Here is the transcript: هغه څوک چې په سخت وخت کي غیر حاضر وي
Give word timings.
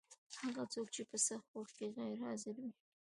هغه 0.43 0.63
څوک 0.73 0.87
چې 0.95 1.01
په 1.09 1.17
سخت 1.27 1.47
وخت 1.55 1.73
کي 1.77 1.85
غیر 1.97 2.17
حاضر 2.25 2.55
وي 2.63 2.71